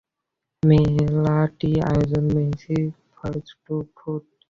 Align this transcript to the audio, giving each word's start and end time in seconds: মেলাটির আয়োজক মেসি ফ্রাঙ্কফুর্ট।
মেলাটির 0.63 1.79
আয়োজক 1.89 2.23
মেসি 2.35 2.77
ফ্রাঙ্কফুর্ট। 3.11 4.25